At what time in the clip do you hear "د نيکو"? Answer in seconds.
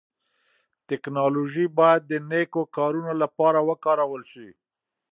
2.07-2.61